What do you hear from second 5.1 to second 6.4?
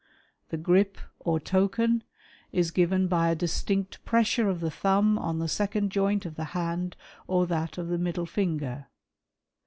on the second joint of